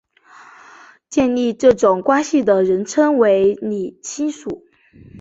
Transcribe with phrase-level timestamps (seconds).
[1.11, 4.65] 建立这种关系的人称为拟亲属。